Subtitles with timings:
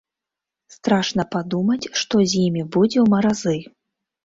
[0.75, 3.57] Страшна падумаць, што з імі будзе ў маразы.